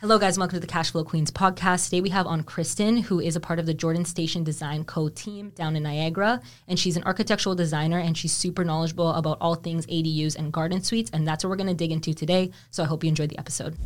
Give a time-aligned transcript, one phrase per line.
[0.00, 0.38] Hello, guys.
[0.38, 1.84] Welcome to the Cash Flow Queens podcast.
[1.84, 5.10] Today we have on Kristen, who is a part of the Jordan Station Design Co
[5.10, 6.40] team down in Niagara.
[6.68, 10.82] And she's an architectural designer and she's super knowledgeable about all things ADUs and garden
[10.82, 11.10] suites.
[11.12, 12.50] And that's what we're going to dig into today.
[12.70, 13.76] So I hope you enjoyed the episode.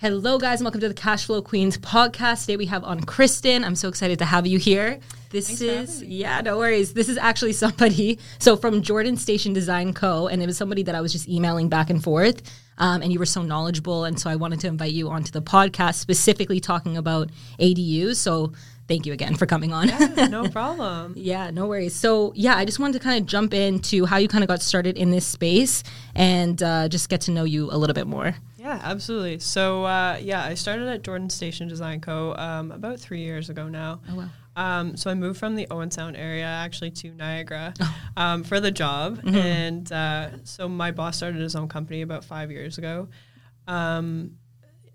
[0.00, 2.46] Hello, guys, welcome to the Cash Flow Queens podcast.
[2.46, 3.64] Today we have on Kristen.
[3.64, 4.98] I'm so excited to have you here.
[5.30, 6.92] This Thanks is, yeah, no worries.
[6.92, 10.94] This is actually somebody, so from Jordan Station Design Co., and it was somebody that
[10.94, 12.42] I was just emailing back and forth.
[12.78, 14.04] Um, and you were so knowledgeable.
[14.04, 18.16] And so I wanted to invite you onto the podcast, specifically talking about ADUs.
[18.16, 18.52] So
[18.88, 19.88] thank you again for coming on.
[19.88, 21.14] Yeah, no problem.
[21.16, 21.94] Yeah, no worries.
[21.94, 24.60] So, yeah, I just wanted to kind of jump into how you kind of got
[24.62, 25.82] started in this space
[26.14, 28.34] and uh, just get to know you a little bit more.
[28.66, 29.38] Yeah, absolutely.
[29.38, 32.34] So, uh, yeah, I started at Jordan Station Design Co.
[32.36, 34.00] Um, about three years ago now.
[34.10, 34.28] Oh, wow.
[34.56, 37.94] Um, so I moved from the Owen Sound area actually to Niagara Oh.
[38.16, 39.36] um, for the job, Mm-hmm.
[39.36, 43.08] and uh, so my boss started his own company about five years ago.
[43.68, 44.32] Um,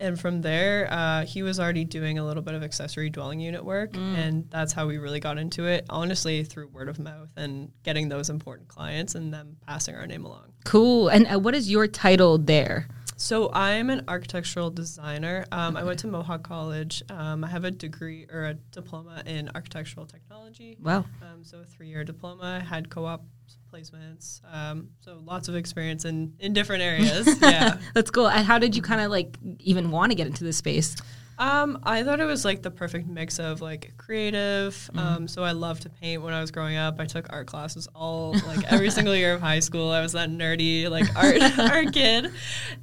[0.02, 3.64] and from there, uh, he was already doing a little bit of accessory dwelling unit
[3.64, 4.18] work, Mm.
[4.18, 5.86] and that's how we really got into it.
[5.92, 10.26] Honestly, through word of mouth and getting those important clients, and them passing our name
[10.26, 10.54] along.
[10.66, 11.08] Cool.
[11.10, 12.88] And uh, what is your title there?
[13.22, 15.46] So I'm an architectural designer.
[15.52, 17.04] Um, I went to Mohawk College.
[17.12, 20.76] Um, I have a degree or a diploma in architectural technology.
[20.82, 21.06] Wow.
[21.22, 22.60] Um, so a three-year diploma.
[22.60, 23.24] I had co-op
[23.72, 24.42] placements.
[24.52, 27.40] Um, so lots of experience in in different areas.
[27.44, 27.78] yeah.
[27.94, 28.28] That's cool.
[28.28, 30.96] And how did you kind of like even want to get into this space?
[31.42, 34.92] Um, I thought it was like the perfect mix of like creative.
[34.94, 37.00] Um, so I loved to paint when I was growing up.
[37.00, 39.90] I took art classes all like every single year of high school.
[39.90, 42.32] I was that nerdy like art art kid,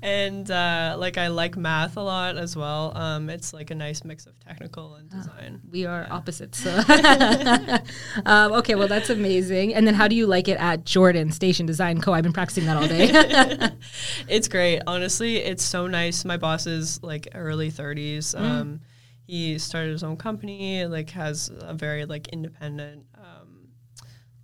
[0.03, 2.99] and uh, like I like math a lot as well.
[2.99, 5.61] Um, it's like a nice mix of technical and design.
[5.71, 6.59] We are opposites.
[6.59, 6.71] So.
[8.27, 9.73] um, okay, well, that's amazing.
[9.73, 12.13] And then how do you like it at Jordan Station Design Co?
[12.13, 13.71] I've been practicing that all day.
[14.29, 14.83] It's great.
[14.87, 16.25] Honestly, it's so nice.
[16.25, 18.35] My boss is like early 30s.
[18.49, 18.81] Um,
[19.27, 23.69] he started his own company, like has a very like independent um,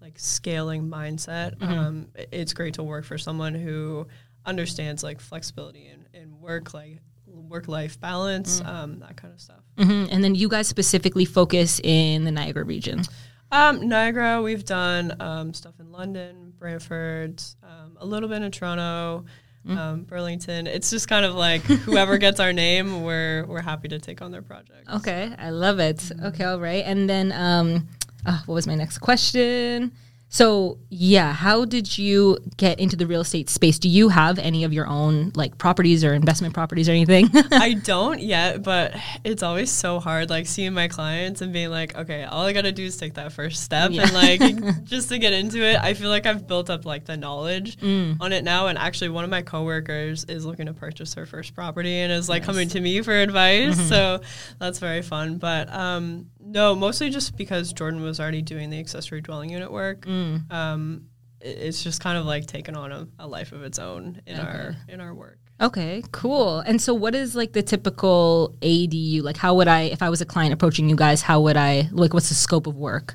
[0.00, 1.60] like scaling mindset.
[1.62, 4.06] Um, it's great to work for someone who
[4.44, 9.60] understands like flexibility and, and work like work life balance, um, that kind of stuff.
[9.78, 13.02] hmm And then you guys specifically focus in the Niagara region.
[13.50, 19.24] Um, Niagara, we've done um, stuff in London, Brantford, um, a little bit in Toronto,
[19.68, 20.66] um, Burlington.
[20.66, 24.30] It's just kind of like whoever gets our name, we're we're happy to take on
[24.30, 24.88] their project.
[24.92, 26.10] Okay, I love it.
[26.22, 26.84] Okay, all right.
[26.84, 27.88] And then um,
[28.26, 29.92] uh, what was my next question?
[30.34, 33.78] So yeah, how did you get into the real estate space?
[33.78, 37.28] Do you have any of your own like properties or investment properties or anything?
[37.52, 41.96] I don't yet, but it's always so hard, like seeing my clients and being like,
[41.96, 44.02] okay, all I gotta do is take that first step, Yeah.
[44.02, 47.16] and like just to get into it, I feel like I've built up like the
[47.16, 48.16] knowledge Mm.
[48.20, 48.66] on it now.
[48.66, 52.28] And actually, one of my coworkers is looking to purchase her first property and is
[52.28, 53.88] like coming to me for advice, Mm-hmm.
[53.88, 54.20] so
[54.58, 55.38] that's very fun.
[55.38, 60.02] But um, no, mostly just because Jordan was already doing the accessory dwelling unit work.
[60.06, 60.50] Mm.
[60.52, 61.06] Um,
[61.40, 64.38] it- it's just kind of like taken on a, a life of its own in
[64.38, 65.38] our in our work.
[65.60, 66.58] Okay, cool.
[66.60, 69.22] And so, what is like the typical ADU?
[69.22, 71.88] Like, how would I, if I was a client approaching you guys, how would I,
[71.92, 73.14] like, what's the scope of work?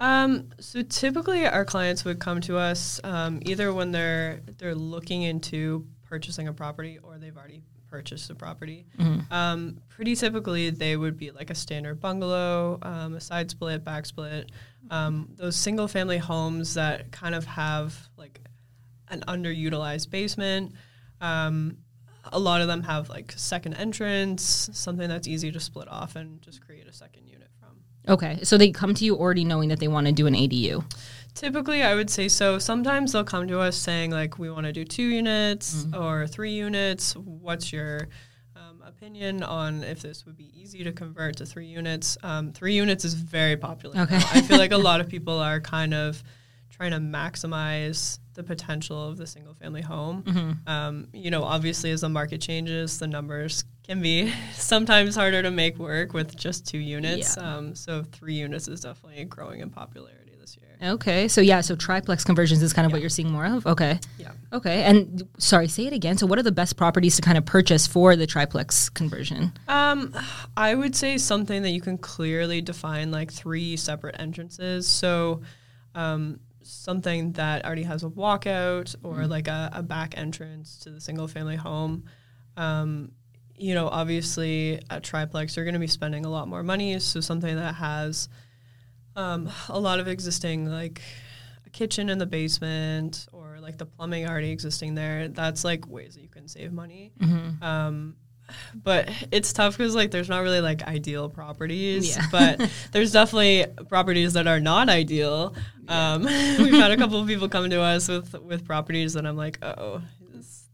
[0.00, 5.22] Um, so typically, our clients would come to us um, either when they're they're looking
[5.22, 8.86] into purchasing a property or they've already purchased the property.
[9.30, 14.06] Um, pretty typically, they would be like a standard bungalow, um, a side split, back
[14.06, 14.50] split,
[14.90, 18.40] um, those single family homes that kind of have like
[19.08, 20.72] an underutilized basement.
[21.20, 21.78] Um,
[22.32, 26.40] a lot of them have like second entrance, something that's easy to split off and
[26.42, 27.70] just create a second unit from.
[28.08, 30.84] Okay, so they come to you already knowing that they want to do an ADU.
[31.38, 32.58] Typically, I would say so.
[32.58, 36.50] Sometimes they'll come to us saying, like, we want to do two units or three
[36.50, 37.14] units.
[37.14, 38.08] What's your
[38.56, 42.18] um, opinion on if this would be easy to convert to three units?
[42.24, 44.00] Um, three units is very popular.
[44.00, 44.16] Okay.
[44.16, 46.20] I feel like a lot of people are kind of
[46.70, 50.60] trying to maximize the potential of the single family home.
[50.66, 55.52] Um, you know, obviously, as the market changes, the numbers can be sometimes harder to
[55.52, 57.36] make work with just two units.
[57.36, 57.56] Yeah.
[57.56, 60.27] Um, so, three units is definitely growing in popularity.
[60.82, 63.66] Okay, so yeah, so triplex conversions is kind of what you're seeing more of.
[63.66, 64.30] Okay, Yeah.
[64.52, 66.16] okay, and sorry, say it again.
[66.18, 69.52] So, what are the best properties to kind of purchase for the triplex conversion?
[69.66, 70.14] Um,
[70.56, 74.86] I would say something that you can clearly define like three separate entrances.
[74.86, 75.42] So,
[75.96, 81.00] um, something that already has a walkout or like a, a back entrance to the
[81.00, 82.04] single family home.
[82.56, 83.12] Um,
[83.56, 86.98] you know, obviously at triplex, you're going to be spending a lot more money.
[87.00, 88.28] So something that has
[89.18, 91.02] um, a lot of existing like
[91.66, 95.28] a kitchen in the basement or like the plumbing already existing there.
[95.28, 97.12] That's like ways that you can save money.
[97.20, 97.62] Mm-hmm.
[97.62, 98.16] Um,
[98.74, 102.26] but it's tough because like there's not really like ideal properties, Yeah.
[102.30, 105.54] but there's definitely properties that are not ideal.
[105.88, 106.22] Um,
[106.58, 109.58] we've had a couple of people come to us with with properties that I'm like,
[109.62, 110.00] oh,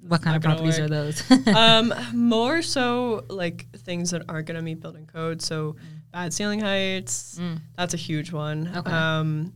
[0.06, 0.86] What kind of properties work.
[0.86, 1.30] are those?
[1.48, 5.42] um, more so like things that aren't going to meet building code.
[5.42, 5.74] So
[6.14, 7.38] bad ceiling heights.
[7.40, 7.60] Mm.
[7.76, 8.70] That's a huge one.
[8.74, 8.90] Okay.
[8.90, 9.52] Um,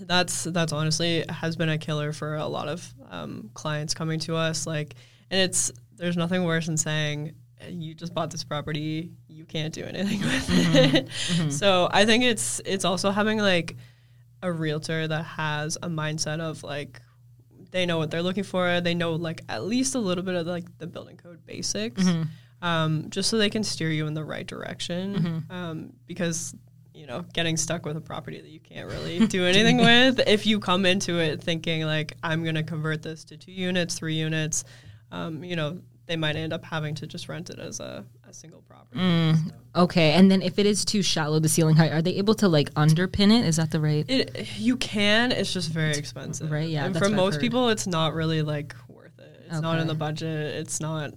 [0.00, 4.36] that's that's honestly has been a killer for a lot of um, clients coming to
[4.36, 4.66] us.
[4.66, 4.94] Like,
[5.30, 7.34] and it's there's nothing worse than saying
[7.68, 11.52] you just bought this property, you can't do anything with it.
[11.52, 13.76] So I think it's it's also having like
[14.42, 17.00] a realtor that has a mindset of like
[17.72, 18.80] they know what they're looking for.
[18.80, 22.06] They know like at least a little bit of like the building code basics,
[22.62, 25.44] um, just so they can steer you in the right direction.
[25.50, 26.54] Um, because
[26.96, 30.46] you know, getting stuck with a property that you can't really do anything with, if
[30.46, 34.14] you come into it thinking like I'm going to convert this to two units, three
[34.14, 34.64] units,
[35.12, 38.32] um, you know, they might end up having to just rent it as a, a
[38.32, 38.98] single property.
[38.98, 39.48] Mm.
[39.48, 39.82] So.
[39.82, 42.48] okay, and then if it is too shallow, the ceiling height, are they able to
[42.48, 43.44] like underpin it?
[43.44, 44.04] Is that the right?
[44.08, 45.32] It you can.
[45.32, 48.74] It's just very expensive, Right, yeah, And that's for most people, it's not really like
[48.88, 49.46] worth it.
[49.50, 50.54] It's not in the budget.
[50.54, 51.12] It's not.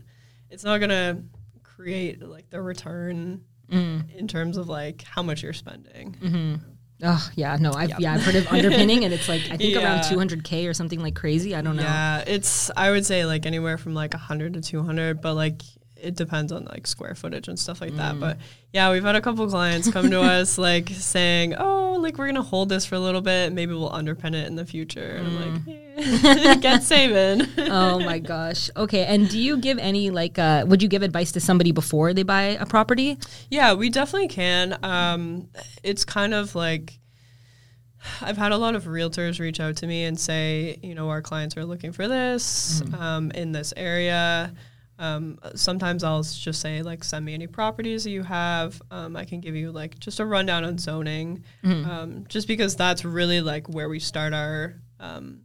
[0.50, 1.24] It's not gonna
[1.64, 3.42] create like the return
[3.72, 4.16] Mm.
[4.16, 6.16] in terms of like how much you're spending.
[6.20, 6.56] Mm-hmm.
[7.04, 8.00] Oh yeah, no, I've Yep.
[8.00, 11.14] yeah I've heard of underpinning, and it's like I think around 200k or something like
[11.16, 11.56] crazy.
[11.56, 11.84] I don't know.
[11.84, 15.62] Yeah, it's I would say like anywhere from like 100 to 200, but like
[16.02, 17.98] it depends on like square footage and stuff like Mm.
[17.98, 18.20] that.
[18.20, 18.38] But
[18.74, 22.42] yeah, we've had a couple clients come to us like saying, "Oh, like we're gonna
[22.42, 23.52] hold this for a little bit.
[23.54, 25.36] Maybe we'll underpin it in the future." And I'm
[25.66, 28.70] like, eh, "Get saving." oh my gosh.
[28.78, 32.14] Okay, and do you give any like uh, would you give advice to somebody before
[32.14, 33.18] they buy a property?
[33.50, 34.78] Yeah, we definitely can.
[34.84, 35.50] Um,
[35.84, 37.00] it's kind of like
[38.22, 41.22] I've had a lot of realtors reach out to me and say, you know, our
[41.22, 44.54] clients are looking for this um, in this area.
[45.00, 48.82] Um, sometimes I'll just say, like, send me any properties that you have.
[48.92, 53.06] Um, I can give you like just a rundown on zoning, um, just because that's
[53.06, 55.42] really like where we start our um,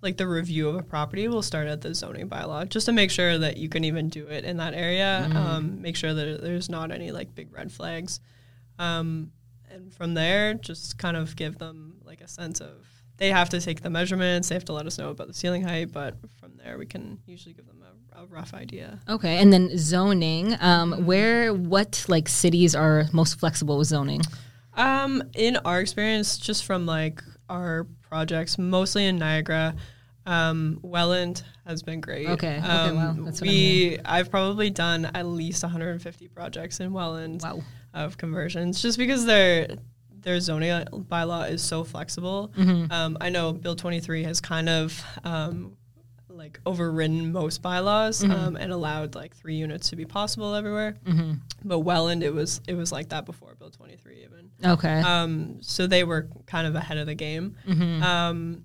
[0.00, 3.10] like the review of a property We'll start at the zoning bylaw just to make
[3.10, 5.28] sure that you can even do it in that area.
[5.34, 8.20] Um, make sure that there's not any like big red flags.
[8.78, 9.32] Um,
[9.70, 13.60] and from there, just kind of give them like a sense of they have to
[13.60, 16.56] take the measurements, they have to let us know about the ceiling height, but from
[16.56, 17.77] there we can usually give them
[18.22, 19.00] a, rough idea.
[19.08, 20.56] Okay, and then zoning.
[20.60, 24.20] Um, where what like cities are most flexible with zoning?
[24.74, 29.74] Um, in our experience, just from like our projects, mostly in Niagara,
[30.26, 32.28] um, Welland has been great.
[32.28, 36.92] Okay, okay, um, wow, that's what we I've probably done at least 150 projects in
[36.92, 37.62] Welland Wow.
[37.94, 39.68] of conversions, just because their
[40.20, 42.52] their zoning bylaw is so flexible.
[42.56, 42.92] Mm-hmm.
[42.92, 45.76] Um, I know Bill 23 has kind of um,
[46.38, 48.32] like overridden most bylaws Mm-hmm.
[48.32, 50.94] um, and allowed like three units to be possible everywhere.
[51.04, 51.32] Mm-hmm.
[51.64, 54.50] But Welland, it was it was like that before Bill 23 even.
[54.64, 55.00] Okay.
[55.00, 57.56] Um, so they were kind of ahead of the game.
[57.66, 58.02] Mm-hmm.
[58.02, 58.64] Um,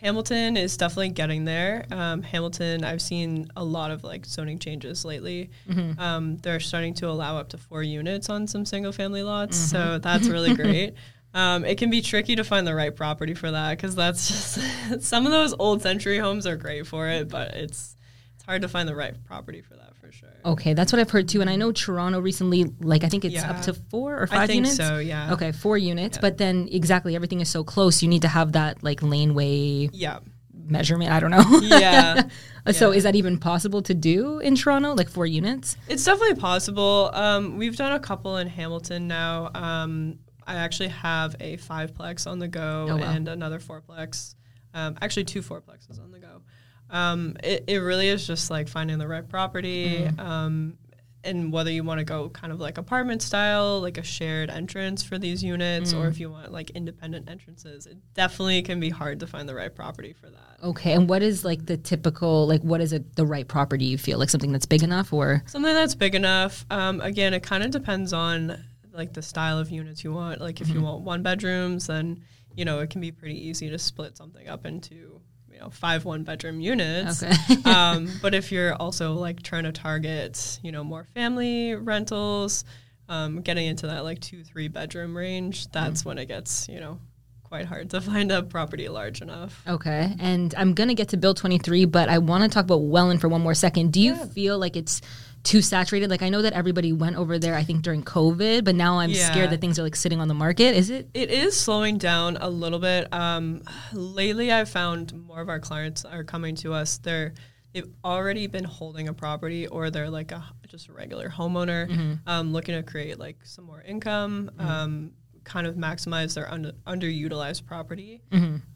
[0.00, 1.86] Hamilton is definitely getting there.
[1.90, 5.50] Um, Hamilton, I've seen a lot of like zoning changes lately.
[5.68, 5.98] Mm-hmm.
[5.98, 9.76] Um, they're starting to allow up to four units on some single family lots, Mm-hmm.
[9.94, 10.94] so that's really great.
[11.34, 15.00] Um, it can be tricky to find the right property for that because that's just
[15.02, 17.96] some of those old century homes are great for it, but it's
[18.36, 20.28] it's hard to find the right property for that for sure.
[20.44, 21.40] Okay, that's what I've heard too.
[21.40, 23.50] And I know Toronto recently, like I think it's Yeah.
[23.50, 24.76] up to four or five I think units.
[24.76, 25.32] so, yeah.
[25.32, 26.20] Okay, four units, Yeah.
[26.20, 28.02] but then exactly everything is so close.
[28.02, 30.18] You need to have that like laneway Yeah,
[30.52, 31.10] measurement.
[31.10, 31.44] I don't know.
[31.62, 32.22] yeah.
[32.72, 32.96] so Yeah.
[32.96, 35.76] is that even possible to do in Toronto, like four units?
[35.88, 37.10] It's definitely possible.
[37.12, 39.50] Um, we've done a couple in Hamilton now.
[39.54, 43.10] Um, I actually have a fiveplex on the go Oh, wow.
[43.10, 44.34] and another fourplex.
[44.74, 46.42] Um, actually, two fourplexes on the go.
[46.90, 50.20] Um, it, it really is just like finding the right property Mm-hmm.
[50.20, 50.78] um,
[51.26, 55.02] and whether you want to go kind of like apartment style, like a shared entrance
[55.02, 56.00] for these units, Mm.
[56.00, 57.86] or if you want like independent entrances.
[57.86, 60.58] It definitely can be hard to find the right property for that.
[60.62, 63.96] Okay, and what is like the typical like what is it the right property you
[63.96, 66.66] feel like something that's big enough or Something that's big enough.
[66.70, 68.62] Um, again, it kind of depends on
[68.94, 70.40] like the style of units you want.
[70.40, 72.22] Like if you want one bedrooms, then
[72.56, 75.20] you know it can be pretty easy to split something up into
[75.52, 77.22] you know five one bedroom units.
[77.22, 77.62] Okay.
[77.70, 82.64] um, but if you're also like trying to target you know more family rentals,
[83.08, 86.98] um, getting into that like two three bedroom range, that's when it gets you know
[87.42, 89.62] quite hard to find a property large enough.
[89.66, 93.20] Okay, and I'm gonna get to Bill 23, but I want to talk about Welland
[93.20, 93.92] for one more second.
[93.92, 94.26] Do you Yeah.
[94.26, 95.00] feel like it's
[95.44, 96.10] too saturated?
[96.10, 97.54] Like I know that everybody went over there.
[97.54, 99.30] I think during COVID, but now I'm Yeah.
[99.30, 100.74] scared that things are like sitting on the market.
[100.74, 101.08] Is it?
[101.14, 103.12] It is slowing down a little bit.
[103.12, 106.98] Um, lately, I've found more of our clients are coming to us.
[106.98, 107.34] They're
[107.72, 112.52] they've already been holding a property, or they're like a just a regular homeowner, um,
[112.52, 115.12] looking to create like some more income, um,
[115.44, 118.22] kind of maximize their under, underutilized property.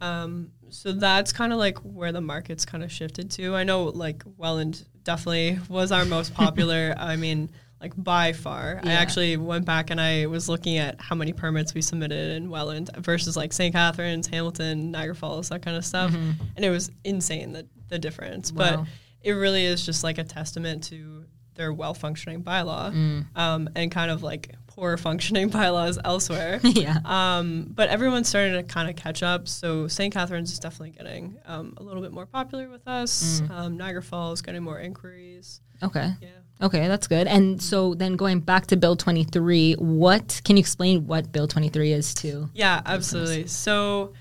[0.00, 3.56] Um, so that's kind of like where the market's kind of shifted to.
[3.56, 6.94] I know like Welland definitely was our most popular.
[6.98, 8.80] I mean, like by far.
[8.82, 12.50] I actually went back and I was looking at how many permits we submitted in
[12.50, 13.72] Welland versus like St.
[13.74, 16.12] Catharines, Hamilton, Niagara Falls, that kind of stuff.
[16.12, 18.52] And it was insane the the difference.
[18.52, 18.76] Wow.
[18.76, 18.86] But
[19.22, 21.24] it really is just like a testament to
[21.58, 26.60] their well functioning bylaw um, and kind of like poor functioning bylaws elsewhere.
[26.62, 26.98] yeah.
[27.04, 29.48] Um, but everyone's starting to kind of catch up.
[29.48, 30.14] So St.
[30.14, 33.42] Catharines is definitely getting um, a little bit more popular with us.
[33.50, 35.60] Um, Niagara Falls getting more inquiries.
[35.82, 36.12] Okay.
[36.22, 36.28] Yeah.
[36.60, 37.26] Okay, that's good.
[37.28, 41.92] And so then going back to Bill 23, what can you explain what Bill 23
[41.92, 42.48] is too?
[42.52, 43.46] Yeah, absolutely.
[43.46, 44.12] So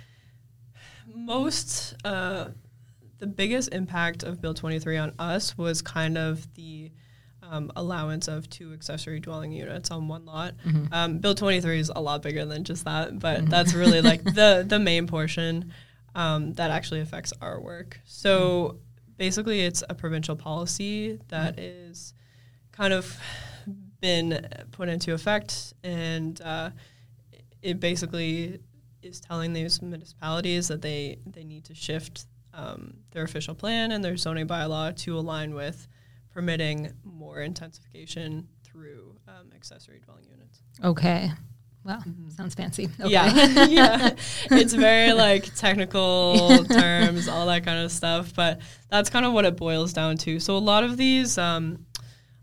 [1.16, 2.50] most uh,
[3.18, 6.92] the biggest impact of Bill 23 on us was kind of the
[7.50, 10.54] um, allowance of two accessory dwelling units on one lot.
[10.92, 14.66] Um, Bill 23 is a lot bigger than just that, but that's really like the
[14.68, 15.74] the main portion
[16.16, 18.00] um, that actually affects our work.
[18.06, 18.80] So
[19.18, 22.14] basically, it's a provincial policy that is
[22.72, 23.18] kind of
[24.00, 26.70] been put into effect, and uh,
[27.62, 28.60] it basically
[29.02, 34.04] is telling these municipalities that they they need to shift um, their official plan and
[34.04, 35.88] their zoning bylaw to align with
[36.38, 40.62] permitting more intensification through um, accessory dwelling units.
[40.84, 41.32] Okay.
[41.84, 42.90] Wow, sounds fancy.
[43.00, 43.10] Okay.
[43.10, 44.14] Yeah, yeah.
[44.52, 48.36] It's very like technical terms, all that kind of stuff.
[48.36, 50.40] But that's kind of what it boils down to.
[50.40, 51.88] So a lot of these, um,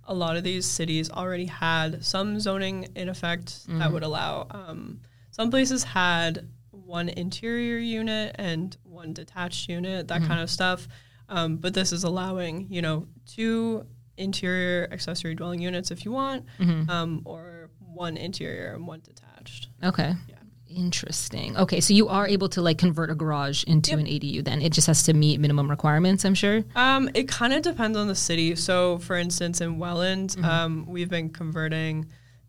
[0.03, 4.49] a lot of these cities already had some zoning in effect that would allow.
[4.51, 10.89] Um, some places had one interior unit and one detached unit, that kind of stuff.
[11.29, 16.45] Um, but this is allowing, you know, two interior accessory dwelling units if you want,
[16.89, 19.69] um, or one interior and one detached.
[19.83, 20.15] Okay.
[20.29, 20.35] Yeah.
[20.69, 21.57] Interesting.
[21.57, 24.61] Okay, so you are able to like convert a garage into an ADU then.
[24.61, 26.65] It just has to meet minimum requirements, I'm sure.
[26.75, 28.57] Um, it kind of depends on the city.
[28.57, 30.45] So, for instance, in Welland, Mm-hmm.
[30.45, 32.07] um, we've been converting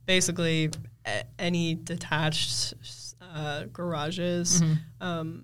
[0.08, 0.72] basically
[1.06, 2.74] a- any detached
[3.22, 5.04] uh, garages, Mm-hmm.
[5.08, 5.44] um,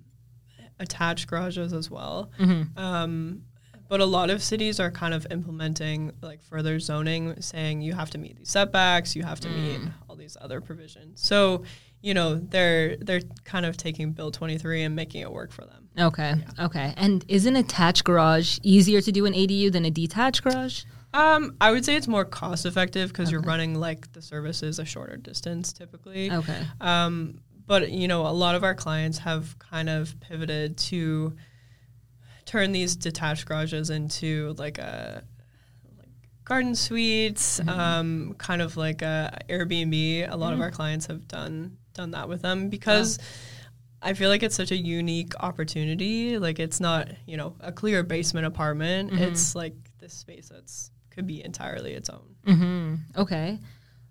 [0.82, 2.30] attached garages as well.
[2.40, 2.78] Mm-hmm.
[2.78, 3.44] Um,
[3.88, 8.10] but a lot of cities are kind of implementing like further zoning, saying you have
[8.12, 9.92] to meet these setbacks, you have to meet Mm.
[10.08, 11.20] all these other provisions.
[11.22, 11.64] So,
[12.02, 15.90] you know, they're they're kind of taking Bill 23 and making it work for them.
[16.00, 16.36] Okay.
[16.58, 16.94] Okay.
[16.96, 20.84] And is an attached garage easier to do an ADU than a detached garage?
[21.14, 24.86] Um, I would say it's more cost effective because you're running like the services a
[24.86, 26.32] shorter distance typically.
[26.32, 26.62] Okay.
[26.80, 31.38] Um, but you know, a lot of our clients have kind of pivoted to
[32.44, 35.24] turn these detached garages into like a
[35.98, 36.10] like
[36.44, 40.30] garden suites, um, kind of like a Airbnb.
[40.30, 43.20] A lot of our clients have done done that with them because.
[44.04, 46.40] I feel like it's such a unique opportunity.
[46.40, 49.14] Like it's not, you know, a clear basement apartment.
[49.14, 52.36] It's like this space that's could be entirely its own.
[52.48, 53.22] Mm-hmm.
[53.22, 53.60] Okay.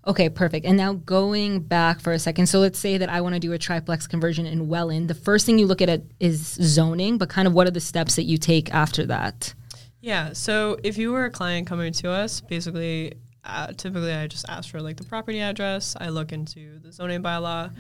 [0.07, 0.65] Okay, perfect.
[0.65, 2.47] And now going back for a second.
[2.47, 5.09] So let's say that I want to do a triplex conversion in Welland.
[5.09, 7.81] The first thing you look at it is zoning, but kind of what are the
[7.81, 9.53] steps that you take after that?
[10.01, 10.33] Yeah.
[10.33, 13.13] So if you were a client coming to us, basically,
[13.45, 15.95] uh, typically I just ask for like the property address.
[16.01, 17.71] I look into the zoning bylaw.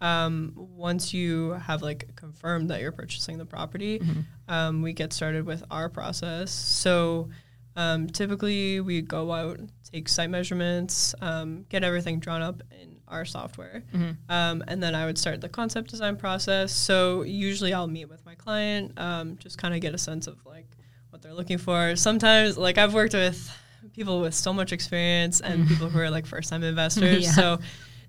[0.00, 4.00] Um, once you have like confirmed that you're purchasing the property,
[4.48, 6.50] um, we get started with our process.
[6.50, 7.28] So
[7.76, 9.60] um, typically we go out,
[9.92, 13.82] take site measurements, um, get everything drawn up in our software,
[14.28, 16.72] um, and then I would start the concept design process.
[16.72, 20.44] So usually I'll meet with my client, um, just kind of get a sense of
[20.46, 20.66] like
[21.10, 21.96] what they're looking for.
[21.96, 23.50] Sometimes, like I've worked with
[23.94, 27.24] people with so much experience and people who are like first time investors.
[27.24, 27.32] Yeah.
[27.32, 27.58] So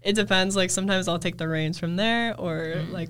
[0.01, 0.55] it depends.
[0.55, 3.09] Like sometimes I'll take the reins from there, or like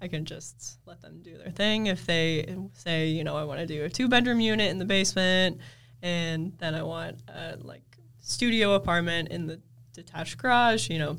[0.00, 1.86] I can just let them do their thing.
[1.86, 4.84] If they say, you know, I want to do a two bedroom unit in the
[4.84, 5.58] basement,
[6.02, 7.82] and then I want a like
[8.20, 9.60] studio apartment in the
[9.92, 11.18] detached garage, you know.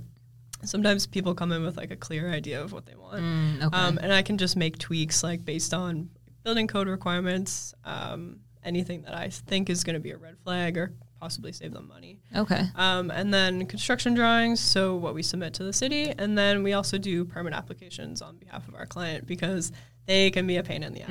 [0.63, 3.23] Sometimes people come in with like a clear idea of what they want.
[3.23, 3.77] Mm, okay.
[3.77, 6.09] Um, and I can just make tweaks like based on
[6.43, 10.77] building code requirements, um, anything that I think is going to be a red flag
[10.77, 12.19] or possibly save them money.
[12.35, 12.63] okay.
[12.75, 16.11] Um, and then construction drawings, so what we submit to the city.
[16.17, 19.71] And then we also do permit applications on behalf of our client because
[20.07, 21.09] they can be a pain in the ass.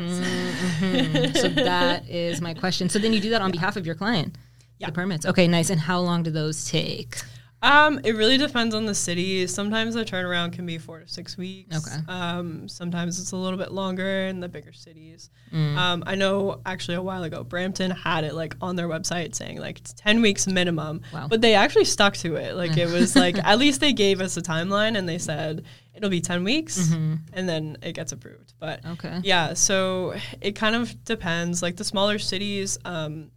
[0.81, 1.37] Mhm.
[1.37, 2.89] so that is my question.
[2.89, 4.37] So then you do that on behalf of your client.
[4.79, 4.89] Yeah.
[4.89, 5.27] The permits.
[5.27, 5.71] Okay, nice.
[5.71, 7.19] And how long do those take?
[7.63, 9.47] Um, it really depends on the city.
[9.47, 11.77] Sometimes the turnaround can be four to six weeks.
[11.77, 11.97] Okay.
[12.09, 15.29] Um, sometimes it's a little bit longer in the bigger cities.
[15.53, 19.59] Um, I know actually a while ago, Brampton had it like on their website saying
[19.59, 21.27] like it's ten weeks minimum, Wow.
[21.29, 22.55] but they actually stuck to it.
[22.55, 26.09] Like it was like at least they gave us a timeline and they said it'll
[26.09, 28.55] be ten weeks, and then it gets approved.
[28.59, 29.21] But Okay.
[29.23, 31.63] yeah, so it kind of depends.
[31.63, 33.31] Like the smaller cities, um,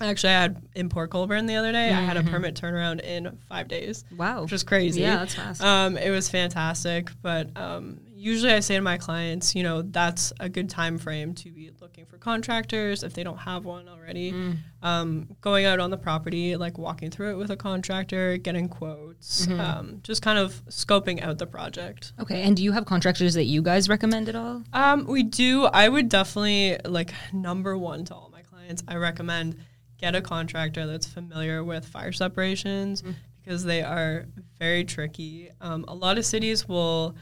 [0.00, 1.88] actually, I had in Port Colborne the other day.
[1.88, 4.42] I had a permit turnaround in five days, Wow.
[4.42, 5.00] which was crazy.
[5.00, 5.62] Yeah, that's fast.
[5.62, 10.32] Um, it was fantastic, but um, usually I say to my clients, you know, that's
[10.40, 14.32] a good time frame to be looking for contractors if they don't have one already.
[14.32, 14.56] Mm.
[14.82, 19.46] Um, going out on the property, like walking through it with a contractor, getting quotes,
[19.46, 19.60] Mm-hmm.
[19.60, 22.12] um, just kind of scoping out the project.
[22.20, 22.42] Okay.
[22.42, 24.62] And do you have contractors that you guys recommend at all?
[24.72, 25.64] Um, we do.
[25.64, 28.82] I would definitely like number one to all my clients.
[28.86, 29.56] I recommend
[29.98, 33.02] get a contractor that's familiar with fire separations
[33.42, 34.26] because they are
[34.58, 35.50] very tricky.
[35.60, 37.16] Um, a lot of cities will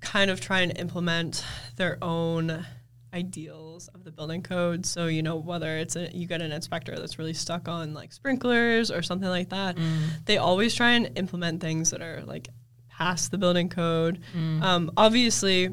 [0.00, 1.44] kind of try and implement
[1.76, 2.64] their own
[3.14, 4.84] ideals of the building code.
[4.84, 8.12] So you know whether it's a, you get an inspector that's really stuck on like
[8.12, 9.76] sprinklers or something like that,
[10.26, 12.48] they always try and implement things that are like
[12.90, 14.20] past the building code.
[14.62, 15.70] Um, obviously,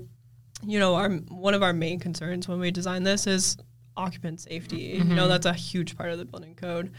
[0.63, 3.57] you know, our one of our main concerns when we design this is
[3.97, 4.97] occupant safety.
[4.97, 6.91] You know, that's a huge part of the building code.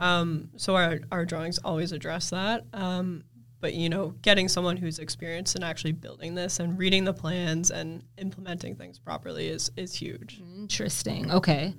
[0.00, 2.64] Um, so our our drawings always address that.
[2.72, 3.24] Um,
[3.60, 7.70] but you know, getting someone who's experienced in actually building this and reading the plans
[7.70, 10.40] and implementing things properly is is huge.
[10.58, 11.30] Interesting.
[11.30, 11.74] Okay.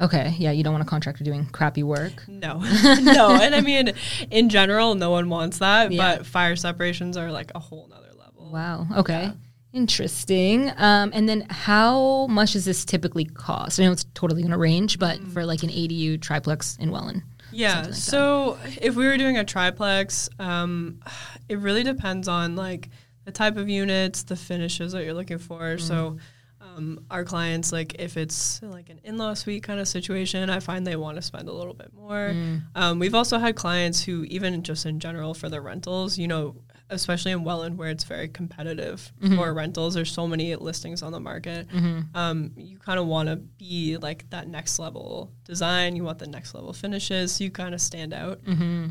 [0.00, 0.34] Okay.
[0.38, 2.26] Yeah, you don't want a contractor doing crappy work.
[2.28, 2.58] No,
[3.00, 3.92] no, and I mean,
[4.30, 5.92] in general, no one wants that.
[5.92, 6.16] Yeah.
[6.16, 8.50] But fire separations are like a whole nother level.
[8.50, 8.86] Wow.
[8.98, 9.32] Okay.
[9.72, 10.72] Interesting.
[10.76, 13.78] Um, and then how much does this typically cost?
[13.78, 17.22] I know it's totally going to range, but for like an ADU triplex in Welland.
[17.52, 17.80] Yeah.
[17.80, 17.94] like that.
[17.94, 21.00] so if we were doing a triplex, um,
[21.48, 22.90] it really depends on like
[23.24, 25.78] the type of units, the finishes that you're looking for.
[25.78, 26.18] So
[26.60, 30.86] um, our clients, like if it's like an in-law suite kind of situation, I find
[30.86, 32.34] they want to spend a little bit more.
[32.74, 36.56] Um, we've also had clients who, even just in general for their rentals, you know,
[36.90, 41.20] especially in Welland where it's very competitive for rentals, there's so many listings on the
[41.20, 41.66] market.
[42.14, 45.96] Um, you kind of want to be like that next level design.
[45.96, 47.32] You want the next level finishes.
[47.32, 48.40] So you kind of stand out.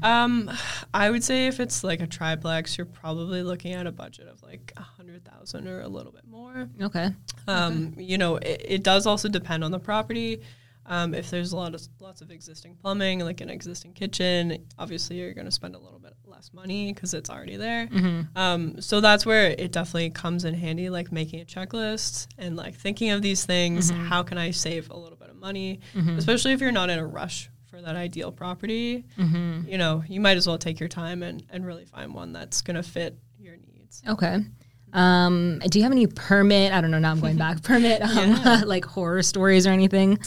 [0.03, 0.49] Um,
[0.93, 4.41] I would say if it's like a triplex, you're probably looking at a budget of
[4.41, 6.69] like a hundred thousand or a little bit more.
[6.81, 7.09] Okay.
[7.47, 10.41] Um, you know, it, it does also depend on the property.
[10.85, 15.17] Um, if there's a lot of lots of existing plumbing, like an existing kitchen, obviously
[15.17, 17.89] you're going to spend a little bit less money because it's already there.
[18.34, 22.75] Um, so that's where it definitely comes in handy, like making a checklist and like
[22.75, 23.89] thinking of these things.
[23.89, 25.82] How can I save a little bit of money,
[26.17, 29.04] especially if you're not in a rush for that ideal property?
[29.17, 32.62] You know, you might as well take your time and, and really find one that's
[32.62, 34.02] going to fit your needs.
[34.08, 34.39] Okay.
[34.93, 36.71] Um, do you have any permit?
[36.71, 36.99] I don't know.
[36.99, 37.62] Now I'm going back.
[37.63, 40.19] Permit, um, like horror stories or anything?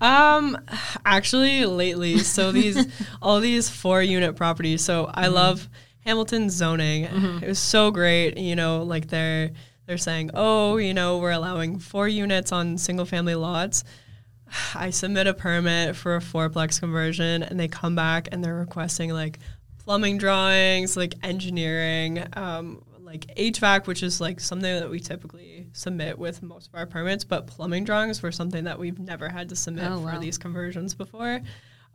[0.00, 0.58] Um,
[1.04, 2.86] actually, lately, so these
[3.22, 4.84] all these four unit properties.
[4.84, 5.68] So I love
[6.00, 7.04] Hamilton zoning.
[7.42, 8.36] It was so great.
[8.38, 9.50] You know, like they're
[9.86, 13.84] they're saying, oh, you know, we're allowing four units on single family lots.
[14.74, 19.12] I submit a permit for a fourplex conversion, and they come back and they're requesting
[19.12, 19.38] like
[19.78, 26.18] plumbing drawings, like engineering, um, like HVAC, which is like something that we typically submit
[26.18, 29.56] with most of our permits, but plumbing drawings were something that we've never had to
[29.56, 30.18] submit Oh, for wow.
[30.20, 31.40] these conversions before.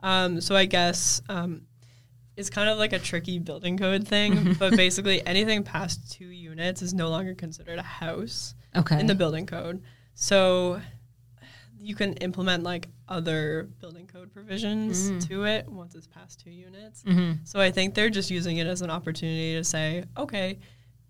[0.01, 1.61] Um, so I guess um,
[2.35, 6.81] it's kind of like a tricky building code thing, but basically anything past two units
[6.81, 8.99] is no longer considered a house Okay.
[8.99, 9.83] in the building code.
[10.15, 10.81] So
[11.79, 15.27] you can implement like other building code provisions Mm.
[15.27, 17.03] to it once it's past two units.
[17.03, 17.43] Mm-hmm.
[17.43, 20.59] So I think they're just using it as an opportunity to say, okay,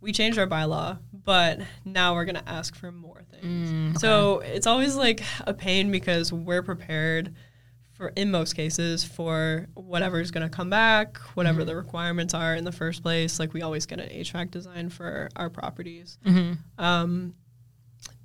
[0.04, 3.70] we changed our bylaw, but now we're going to ask for more things.
[3.72, 7.34] Mm, So it's always like a pain because we're prepared
[7.94, 11.68] for, in most cases, for whatever's going to come back, whatever Mm-hmm.
[11.70, 13.40] the requirements are in the first place.
[13.40, 16.18] Like we always get an HVAC design for our properties.
[16.26, 16.58] Mhm.
[16.78, 17.34] Um,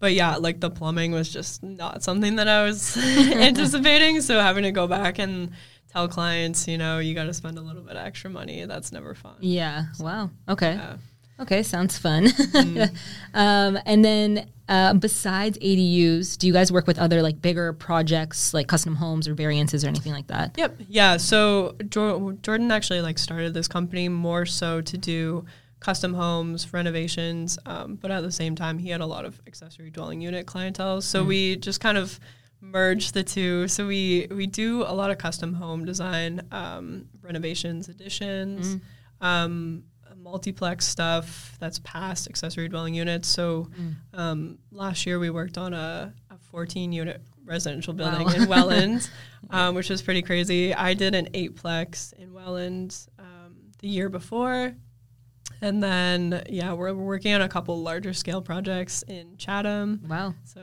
[0.00, 2.96] but yeah, like the plumbing was just not something that I was
[3.52, 4.20] anticipating.
[4.20, 5.50] So having to go back and
[5.92, 8.64] tell clients, you know, you got to spend a little bit of extra money.
[8.64, 9.36] That's never fun.
[9.40, 9.84] Yeah.
[10.00, 10.30] Wow.
[10.48, 10.74] Okay.
[10.74, 10.96] Yeah.
[11.40, 11.62] Okay.
[11.62, 12.28] Sounds fun.
[13.34, 18.52] um, and then uh, besides ADUs, do you guys work with other like bigger projects,
[18.52, 20.56] like custom homes or variances or anything like that?
[20.58, 20.76] Yep.
[20.88, 21.16] Yeah.
[21.16, 25.44] So Jor- Jordan actually like started this company more so to do
[25.80, 29.90] custom homes, renovations, um, but at the same time he had a lot of accessory
[29.90, 31.00] dwelling unit clientele.
[31.00, 32.18] So we just kind of
[32.60, 33.68] merge the two.
[33.68, 38.74] So we we do a lot of custom home design, um, renovations, additions,
[39.22, 39.82] Mm.
[40.22, 43.28] Multiplex stuff that's past accessory dwelling units.
[43.28, 43.94] So Mm.
[44.14, 48.32] um, last year we worked on a, a 14 unit residential building Wow.
[48.34, 49.10] in Welland,
[49.50, 50.74] um, which was pretty crazy.
[50.74, 54.74] I did an eightplex in Welland um, the year before.
[55.60, 60.00] And then, yeah, we're, we're working on a couple larger scale projects in Chatham.
[60.06, 60.34] Wow.
[60.44, 60.60] So,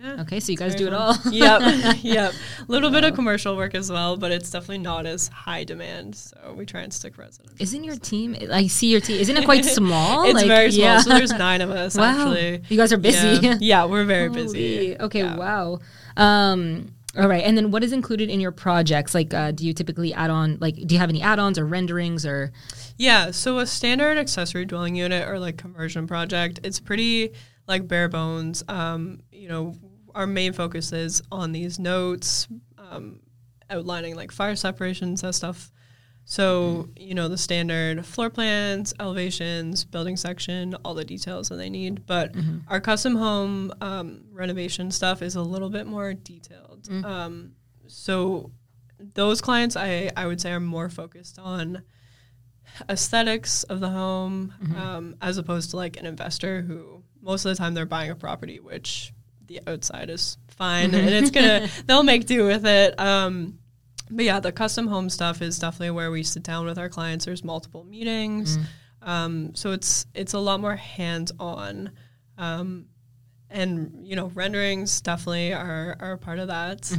[0.00, 0.20] yeah.
[0.22, 1.16] Okay, so you guys do it all.
[1.30, 1.60] yep,
[2.02, 2.32] yep.
[2.66, 6.14] A little bit of commercial work as well, but it's definitely not as high demand.
[6.14, 7.56] So we try and stick residential.
[7.60, 8.36] Isn't your team?
[8.52, 9.20] I see your team.
[9.20, 10.24] Isn't it quite small?
[10.24, 10.84] It's Like, very small.
[10.84, 11.00] yeah.
[11.00, 12.04] So there's nine of us wow.
[12.04, 12.62] actually.
[12.68, 13.38] You guys are busy.
[13.46, 14.96] Yeah, Yeah, we're very busy.
[14.98, 15.20] Okay.
[15.20, 15.36] Yeah.
[15.36, 15.78] Wow.
[16.16, 17.42] Um, all right.
[17.42, 19.14] And then what is included in your projects?
[19.14, 20.58] Like, uh, do you typically add on?
[20.60, 22.52] Like, do you have any add-ons or renderings or?
[22.96, 27.32] Yeah, so a standard accessory dwelling unit or like conversion project, it's pretty
[27.66, 28.62] like bare bones.
[28.68, 29.74] Um, you know,
[30.18, 33.20] our main focus is on these notes, um,
[33.70, 35.70] outlining like fire separations and stuff.
[36.24, 41.70] So, you know, the standard floor plans, elevations, building section, all the details that they
[41.70, 42.04] need.
[42.06, 42.34] But
[42.68, 46.86] our custom home um, renovation stuff is a little bit more detailed.
[47.04, 47.52] Um,
[47.86, 48.50] so,
[49.14, 51.82] those clients I, I would say are more focused on
[52.90, 57.54] aesthetics of the home um, as opposed to like an investor who most of the
[57.56, 59.12] time they're buying a property which
[59.48, 63.58] the outside is fine and it's gonna they'll make do with it um,
[64.10, 67.24] but yeah the custom home stuff is definitely where we sit down with our clients.
[67.24, 68.56] There's multiple meetings
[69.02, 71.90] um, so it's it's a lot more hands on
[72.36, 72.86] um,
[73.50, 76.90] and you know renderings definitely are, are a part of that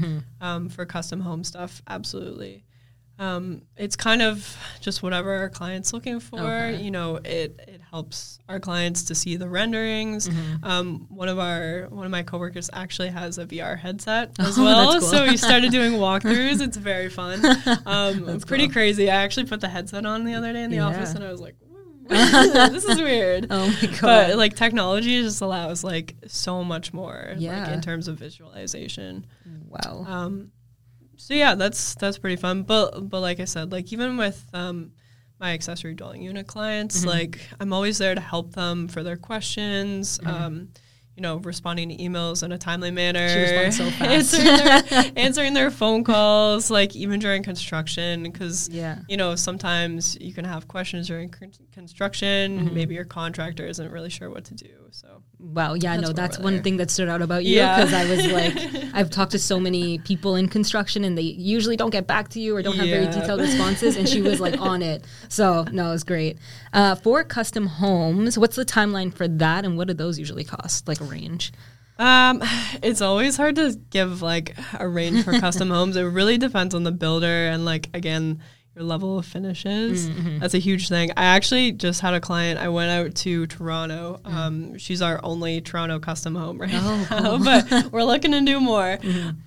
[0.41, 2.63] um, for custom home stuff absolutely.
[3.19, 6.77] Um, it's kind of just whatever our clients looking for Okay.
[6.81, 10.29] you know it it helps our clients to see the renderings.
[10.29, 10.63] Mm-hmm.
[10.63, 14.63] um, one of our one of my coworkers actually has a vr headset as Oh,
[14.65, 14.91] well.
[14.99, 15.01] cool.
[15.01, 16.61] so we started doing walkthroughs.
[16.61, 17.41] It's very fun.
[17.85, 19.09] Um, pretty crazy.
[19.09, 21.41] I actually put the headset on the other day in the office and i was
[21.41, 21.55] like
[22.09, 23.47] this is weird.
[23.51, 24.01] Oh my god.
[24.01, 29.25] but like technology just allows like so much more like in terms of visualization.
[29.67, 30.05] Wow.
[30.07, 30.51] um
[31.17, 32.63] so yeah that's that's pretty fun.
[32.63, 34.91] But but like i said like even with um
[35.39, 37.09] my accessory dwelling unit clients Mm-hmm.
[37.09, 40.43] like i'm always there to help them for their questions Mm-hmm.
[40.43, 40.67] um
[41.19, 44.33] you know responding to emails in a timely manner She responds so fast.
[44.39, 48.99] answering, their, answering their phone calls like even during construction because yeah.
[49.09, 51.29] you know, sometimes you can have questions during
[51.73, 52.59] construction.
[52.67, 52.73] Mm-hmm.
[52.73, 54.69] Maybe your contractor isn't really sure what to do.
[54.91, 55.73] So, Wow.
[55.73, 55.95] Yeah.
[55.95, 56.63] That's no, that's one there.
[56.63, 57.75] thing that stood out about you Yeah.
[57.77, 61.77] because I was like, I've talked to so many people in construction and they usually
[61.77, 63.95] don't get back to you or don't have very detailed responses.
[63.97, 65.05] And she was like on it.
[65.29, 66.37] So no, it was great.
[66.73, 70.87] Uh, for custom homes, what's the timeline for that, and what do those usually cost?
[70.87, 71.51] Like a range.
[71.97, 72.41] um,
[72.81, 75.95] it's always hard to give like a range for custom homes.
[75.95, 78.39] It really depends on the builder and like again
[78.75, 80.09] your level of finishes.
[80.39, 81.09] That's a huge thing.
[81.17, 82.59] I actually just had a client.
[82.59, 84.21] I went out to Toronto.
[84.23, 87.37] Um, she's our only Toronto custom home right Oh, now,
[87.69, 88.97] but we're looking to do more.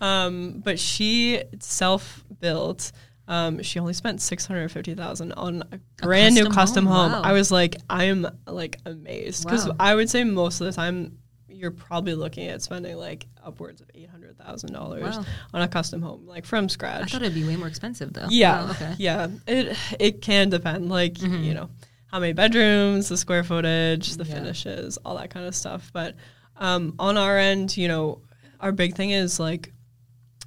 [0.01, 2.93] Um, but she self built.
[3.29, 7.11] Um, she only spent six hundred fifty thousand on a brand new custom custom home?
[7.13, 7.23] home.
[7.23, 7.29] Wow.
[7.29, 9.77] I was like, I'm like amazed because Wow.
[9.79, 11.19] I would say most of the time
[11.63, 15.17] you're probably looking at spending like upwards of eight hundred thousand dollars
[15.55, 17.03] on a custom home, like from scratch.
[17.03, 18.27] I thought it'd be way more expensive though.
[18.29, 18.95] Yeah, Wow, okay.
[18.99, 19.29] yeah.
[19.47, 21.71] It it can depend, like you know,
[22.09, 24.35] how many bedrooms, the square footage, the Yeah.
[24.35, 25.91] finishes, all that kind of stuff.
[25.95, 26.17] But
[26.57, 28.23] um, on our end, you know,
[28.61, 29.73] our big thing is like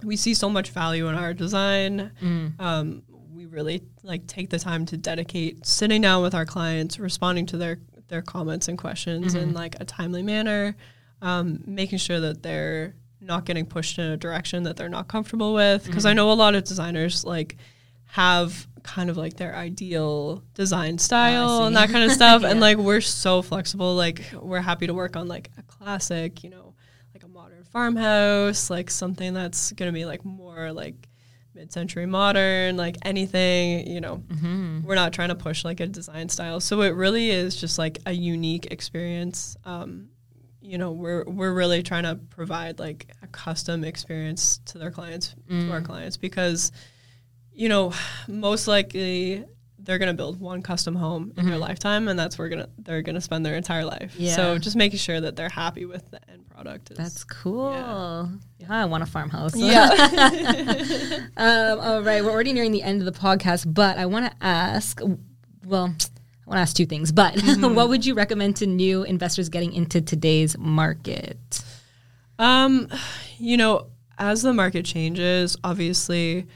[0.04, 2.12] we see so much value in our design.
[2.22, 2.60] Mm.
[2.60, 7.46] Um, we really like take the time to dedicate sitting down with our clients, responding
[7.48, 10.76] to their their comments and questions in like a timely manner,
[11.26, 15.56] um, making sure that they're not getting pushed in a direction that they're not comfortable
[15.56, 15.84] with.
[15.84, 17.58] Because I know a lot of designers like
[18.06, 22.44] have kind of like their ideal design style and that kind of stuff.
[22.46, 23.96] And like we're so flexible.
[23.96, 26.76] Like we're happy to work on like a classic, you know,
[27.16, 31.10] like a modern farmhouse, like something that's gonna be like more like
[31.56, 34.22] mid-century modern, like anything, you know.
[34.86, 36.60] We're not trying to push like a design style.
[36.60, 39.58] So it really is just like a unique experience.
[39.66, 40.10] Um,
[40.66, 45.36] you know, we're we're really trying to provide like a custom experience to their clients,
[45.50, 46.72] to our clients because
[47.54, 47.94] you know,
[48.28, 49.46] most likely
[49.80, 53.22] they're gonna build one custom home in their lifetime, and that's where gonna they're gonna
[53.22, 54.16] spend their entire life.
[54.18, 54.36] Yeah.
[54.36, 56.92] So just making sure that they're happy with the end product.
[56.92, 57.72] Is, That's cool.
[58.58, 58.82] Yeah.
[58.82, 59.56] I want a farmhouse.
[59.56, 59.90] yeah.
[61.38, 64.38] Um, all right, we're already nearing the end of the podcast, but I want to
[64.42, 65.02] ask.
[65.66, 65.94] Well,
[66.46, 67.12] I want to ask two things.
[67.12, 71.64] But what would you recommend to new investors getting into today's market?
[72.38, 72.88] Um,
[73.38, 76.48] you know, as the market changes, obviously,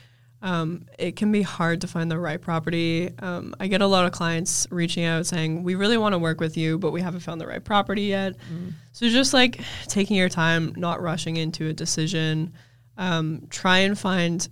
[0.42, 3.12] um, it can be hard to find the right property.
[3.20, 6.40] Um, I get a lot of clients reaching out saying, We really want to work
[6.40, 8.36] with you, but we haven't found the right property yet.
[8.52, 8.74] Mm.
[8.94, 12.54] So, just like taking your time, not rushing into a decision,
[12.98, 14.48] um, try and find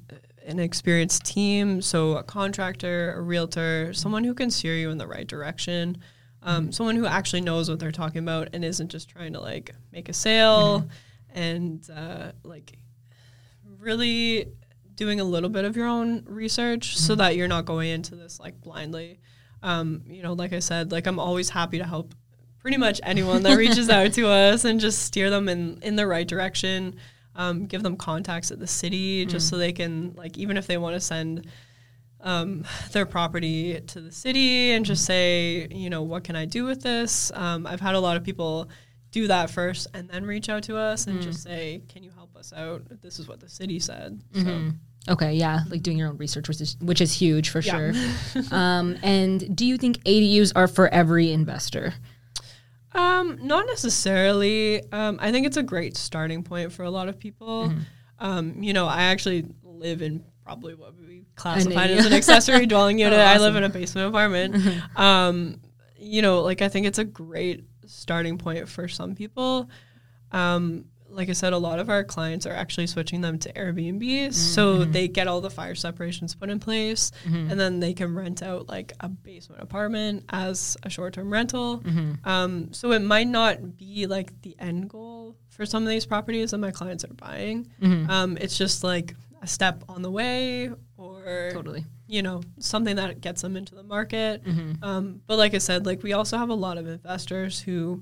[0.48, 1.82] an experienced team.
[1.82, 5.98] So, a contractor, a realtor, someone who can steer you in the right direction.
[6.42, 6.74] Um, mm.
[6.74, 10.08] Someone who actually knows what they're talking about and isn't just trying to like make
[10.08, 10.90] a sale mm.
[11.34, 12.78] and uh, like
[13.80, 14.48] really
[14.96, 17.00] doing a little bit of your own research mm-hmm.
[17.00, 19.20] so that you're not going into this like blindly.
[19.64, 22.14] Um, you know, like I said, like I'm always happy to help
[22.60, 26.06] pretty much anyone that reaches out to us and just steer them in in the
[26.06, 26.96] right direction.
[27.38, 29.30] Um, give them contacts at the city mm.
[29.30, 31.46] just so they can like even if they want to send
[32.22, 36.66] um, their property to the city and just say, you know, what can I do
[36.66, 37.32] with this?
[37.34, 38.70] Um, I've had a lot of people
[39.12, 41.24] do that first and then reach out to us and mm.
[41.24, 42.84] just say, can you help us out?
[43.02, 44.22] This is what the city said.
[44.34, 44.70] Mm-hmm.
[44.70, 45.14] So.
[45.14, 47.94] Okay, yeah, like doing your own research, which is which is huge for yeah.
[47.94, 48.44] sure.
[48.52, 51.94] um, and do you think ADUs are for every investor?
[52.98, 54.82] Um, not necessarily.
[54.92, 57.70] Um, I think it's a great starting point for a lot of people.
[57.70, 57.80] Mm-hmm.
[58.20, 62.98] Um, you know, I actually live in probably what we classified as an accessory dwelling
[63.00, 63.14] unit.
[63.14, 63.42] Oh, awesome.
[63.42, 64.56] I live in a basement apartment.
[64.56, 65.02] Mm-hmm.
[65.02, 65.62] Um,
[66.00, 69.70] you know, like I think it's a great starting point for some people.
[70.32, 70.86] Um,
[71.18, 74.02] like I said, a lot of our clients are actually switching them to Airbnb.
[74.02, 74.32] Mm-hmm.
[74.32, 77.50] So they get all the fire separations put in place mm-hmm.
[77.50, 81.80] and then they can rent out like a basement apartment as a short term rental.
[81.80, 82.30] Mm-hmm.
[82.30, 86.52] Um, so it might not be like the end goal for some of these properties
[86.52, 87.68] that my clients are buying.
[87.82, 88.12] Mm-hmm.
[88.12, 93.22] Um, it's just like a step on the way or totally you know something that
[93.22, 94.84] gets them into the market mm-hmm.
[94.84, 98.02] um, but like i said like we also have a lot of investors who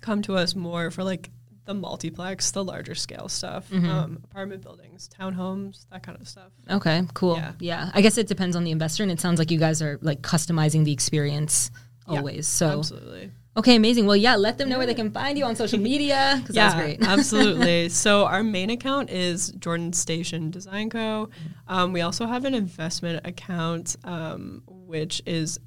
[0.00, 1.30] come to us more for like
[1.66, 3.90] the multiplex, the larger scale stuff, mm-hmm.
[3.90, 6.50] um, apartment buildings, townhomes, that kind of stuff.
[6.70, 7.36] Okay, cool.
[7.36, 7.52] Yeah.
[7.60, 7.90] yeah.
[7.92, 10.22] I guess it depends on the investor, and it sounds like you guys are like
[10.22, 11.70] customizing the experience
[12.06, 12.36] always.
[12.36, 13.32] Yeah, so absolutely.
[13.56, 14.04] Okay, amazing.
[14.04, 16.42] Well, yeah, let them know where they can find you on social media.
[16.50, 17.02] yeah, that's great.
[17.02, 17.88] absolutely.
[17.88, 21.30] So our main account is Jordan Station Design Co.
[21.66, 25.58] Um, we also have an investment account, um, which is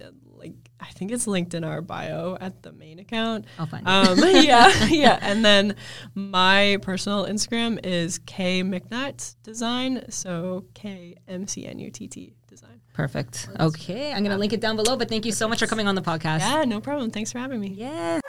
[0.79, 3.45] I think it's linked in our bio at the main account.
[3.57, 4.45] I'll find um, it.
[4.45, 5.19] yeah, yeah.
[5.21, 5.75] And then
[6.15, 10.05] my personal Instagram is K McNutt Design.
[10.09, 12.81] So K M C N U T T Design.
[12.93, 13.49] Perfect.
[13.59, 14.95] Okay, I'm gonna link it down below.
[14.95, 16.39] But thank you so much for coming on the podcast.
[16.39, 17.11] Yeah, no problem.
[17.11, 17.69] Thanks for having me.
[17.69, 18.19] Yeah.